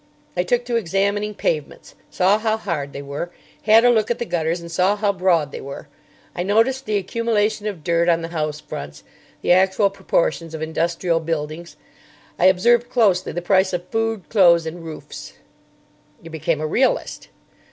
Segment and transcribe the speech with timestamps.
[0.35, 3.29] I took to examining pavements, saw how hard they were,
[3.61, 5.89] had a look at the gutters, and saw how broad they were.
[6.35, 9.03] I noticed the accumulation of dirt on the house fronts,
[9.43, 11.75] the actual proportions of industrial buildings.
[12.39, 15.33] I observed closely the price of food, clothes, and roofs."
[16.23, 17.27] "You became a realist."